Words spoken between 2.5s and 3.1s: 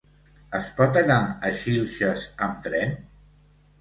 tren?